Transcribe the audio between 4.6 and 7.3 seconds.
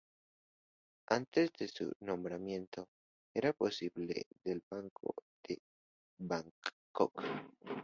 Banco de Bangkok.